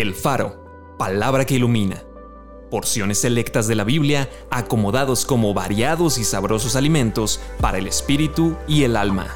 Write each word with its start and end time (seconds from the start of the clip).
El 0.00 0.14
Faro, 0.14 0.94
palabra 0.96 1.44
que 1.44 1.56
ilumina. 1.56 2.04
Porciones 2.70 3.18
selectas 3.18 3.66
de 3.66 3.74
la 3.74 3.82
Biblia 3.82 4.30
acomodados 4.48 5.24
como 5.26 5.54
variados 5.54 6.18
y 6.18 6.24
sabrosos 6.24 6.76
alimentos 6.76 7.40
para 7.60 7.78
el 7.78 7.88
espíritu 7.88 8.54
y 8.68 8.84
el 8.84 8.96
alma. 8.96 9.26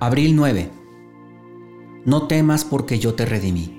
Abril 0.00 0.36
9. 0.36 0.70
No 2.04 2.26
temas 2.26 2.66
porque 2.66 2.98
yo 2.98 3.14
te 3.14 3.24
redimí. 3.24 3.74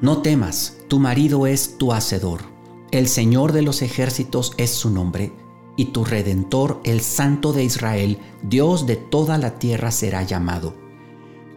No 0.00 0.22
temas, 0.22 0.78
tu 0.86 1.00
marido 1.00 1.48
es 1.48 1.76
tu 1.76 1.92
hacedor. 1.92 2.42
El 2.92 3.08
Señor 3.08 3.50
de 3.50 3.62
los 3.62 3.82
ejércitos 3.82 4.52
es 4.58 4.70
su 4.70 4.90
nombre, 4.90 5.32
y 5.76 5.86
tu 5.86 6.04
redentor, 6.04 6.80
el 6.84 7.00
Santo 7.00 7.52
de 7.52 7.64
Israel, 7.64 8.20
Dios 8.42 8.86
de 8.86 8.94
toda 8.94 9.38
la 9.38 9.58
tierra 9.58 9.90
será 9.90 10.22
llamado. 10.22 10.83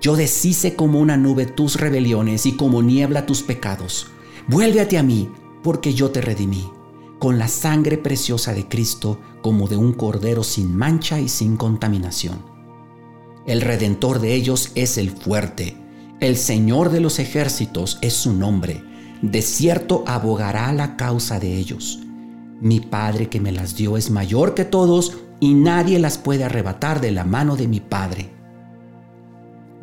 Yo 0.01 0.15
deshice 0.15 0.75
como 0.75 0.99
una 0.99 1.17
nube 1.17 1.45
tus 1.45 1.79
rebeliones 1.79 2.45
y 2.45 2.53
como 2.53 2.81
niebla 2.81 3.25
tus 3.25 3.41
pecados. 3.41 4.07
Vuélvete 4.47 4.97
a 4.97 5.03
mí, 5.03 5.29
porque 5.63 5.93
yo 5.93 6.11
te 6.11 6.21
redimí, 6.21 6.69
con 7.19 7.39
la 7.39 7.47
sangre 7.47 7.97
preciosa 7.97 8.53
de 8.53 8.67
Cristo, 8.67 9.19
como 9.41 9.67
de 9.67 9.77
un 9.77 9.93
cordero 9.93 10.43
sin 10.43 10.75
mancha 10.75 11.19
y 11.19 11.29
sin 11.29 11.57
contaminación. 11.57 12.45
El 13.45 13.61
redentor 13.61 14.19
de 14.19 14.35
ellos 14.35 14.71
es 14.75 14.97
el 14.97 15.09
fuerte, 15.09 15.77
el 16.19 16.35
Señor 16.35 16.89
de 16.89 16.99
los 16.99 17.19
ejércitos 17.19 17.97
es 18.01 18.13
su 18.13 18.33
nombre, 18.33 18.83
de 19.21 19.41
cierto 19.41 20.03
abogará 20.07 20.71
la 20.73 20.95
causa 20.95 21.39
de 21.39 21.55
ellos. 21.57 21.99
Mi 22.59 22.79
Padre 22.79 23.29
que 23.29 23.39
me 23.39 23.51
las 23.51 23.75
dio 23.75 23.97
es 23.97 24.09
mayor 24.09 24.53
que 24.53 24.65
todos 24.65 25.17
y 25.39 25.53
nadie 25.53 25.99
las 25.99 26.17
puede 26.17 26.43
arrebatar 26.43 27.01
de 27.01 27.11
la 27.11 27.23
mano 27.23 27.55
de 27.55 27.67
mi 27.67 27.79
Padre. 27.79 28.36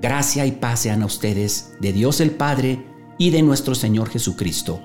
Gracia 0.04 0.44
y 0.44 0.52
paz 0.52 0.80
sean 0.80 1.00
a 1.00 1.06
ustedes 1.06 1.72
de 1.80 1.94
Dios 1.94 2.20
el 2.20 2.32
Padre 2.32 2.84
y 3.16 3.30
de 3.30 3.40
nuestro 3.40 3.74
Señor 3.74 4.10
Jesucristo, 4.10 4.82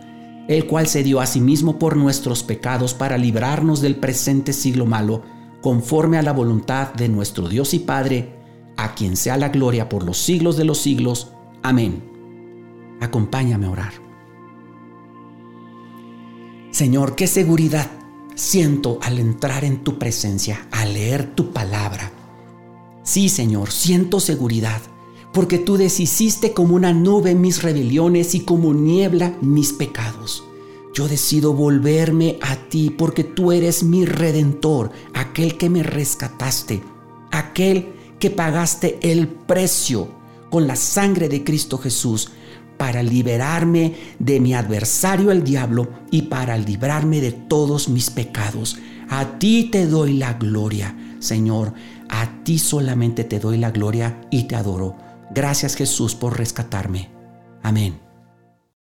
el 0.48 0.66
cual 0.66 0.88
se 0.88 1.04
dio 1.04 1.20
a 1.20 1.26
sí 1.26 1.42
mismo 1.42 1.78
por 1.78 1.98
nuestros 1.98 2.42
pecados 2.42 2.94
para 2.94 3.18
librarnos 3.18 3.82
del 3.82 3.98
presente 3.98 4.54
siglo 4.54 4.86
malo, 4.86 5.24
conforme 5.62 6.18
a 6.18 6.22
la 6.22 6.32
voluntad 6.32 6.94
de 6.94 7.10
nuestro 7.10 7.50
Dios 7.50 7.74
y 7.74 7.80
Padre, 7.80 8.34
a 8.78 8.96
quien 8.96 9.18
sea 9.18 9.36
la 9.36 9.50
gloria 9.50 9.90
por 9.90 10.06
los 10.06 10.20
siglos 10.20 10.56
de 10.56 10.64
los 10.64 10.78
siglos. 10.78 11.34
Amén. 11.64 12.98
Acompáñame 13.02 13.66
a 13.66 13.72
orar. 13.72 13.94
Señor, 16.72 17.18
qué 17.18 17.28
seguridad 17.28 17.92
siento 18.36 19.00
al 19.02 19.20
entrar 19.20 19.66
en 19.66 19.84
tu 19.84 20.00
presencia, 20.00 20.66
al 20.72 20.94
leer 20.94 21.36
tu 21.36 21.52
palabra. 21.52 22.10
Sí, 23.04 23.28
Señor, 23.28 23.70
siento 23.74 24.22
seguridad 24.22 24.80
porque 25.34 25.60
tú 25.60 25.78
deshiciste 25.78 26.54
como 26.54 26.76
una 26.76 26.94
nube 26.94 27.36
mis 27.36 27.62
rebeliones 27.62 28.34
y 28.36 28.42
como 28.42 28.74
niebla 28.74 29.38
mis 29.42 29.74
pecados. 29.74 30.44
Yo 30.94 31.08
decido 31.08 31.54
volverme 31.54 32.40
a 32.42 32.56
ti 32.56 32.90
porque 32.90 33.24
tú 33.24 33.52
eres 33.52 33.84
mi 33.84 34.06
redentor, 34.06 34.92
aquel 35.14 35.58
que 35.58 35.70
me 35.70 35.84
rescataste, 35.84 36.82
aquel 37.32 37.90
que 38.20 38.32
pagaste 38.32 38.98
el 39.02 39.28
precio 39.28 40.10
con 40.50 40.66
la 40.68 40.76
sangre 40.76 41.30
de 41.30 41.44
Cristo 41.44 41.78
Jesús 41.78 42.32
para 42.78 43.04
liberarme 43.04 43.94
de 44.18 44.40
mi 44.40 44.54
adversario 44.54 45.32
el 45.32 45.44
diablo 45.44 45.90
y 46.12 46.24
para 46.24 46.58
librarme 46.58 47.22
de 47.22 47.34
todos 47.34 47.88
mis 47.88 48.10
pecados. 48.10 48.78
A 49.10 49.38
ti 49.38 49.70
te 49.72 49.86
doy 49.86 50.14
la 50.14 50.34
gloria, 50.34 50.98
Señor. 51.20 51.74
A 52.10 52.44
ti 52.44 52.58
solamente 52.58 53.26
te 53.26 53.40
doy 53.40 53.58
la 53.58 53.70
gloria 53.72 54.22
y 54.32 54.44
te 54.44 54.56
adoro 54.56 55.09
Gracias 55.32 55.76
Jesús 55.76 56.16
por 56.16 56.38
rescatarme. 56.38 57.10
Amén. 57.62 58.09